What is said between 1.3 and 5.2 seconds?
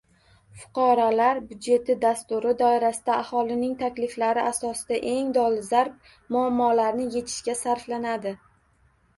budjeti” dasturi doirasida aholining takliflari asosida